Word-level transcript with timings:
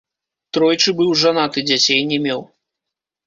Тройчы 0.57 0.93
быў 1.01 1.11
жанаты, 1.25 1.63
дзяцей 1.69 2.01
не 2.13 2.17
меў. 2.27 2.41